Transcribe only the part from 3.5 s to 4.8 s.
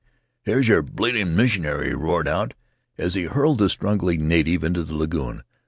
the struggling native